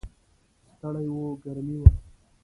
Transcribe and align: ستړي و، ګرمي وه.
ستړي 0.73 1.07
و، 1.11 1.17
ګرمي 1.43 1.77
وه. 1.81 1.89